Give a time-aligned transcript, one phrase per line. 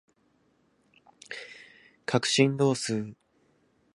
[2.07, 3.13] 角振動数